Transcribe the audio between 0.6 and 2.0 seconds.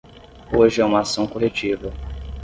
é uma ação corretiva